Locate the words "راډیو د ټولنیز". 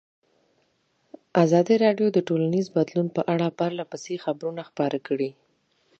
1.85-2.65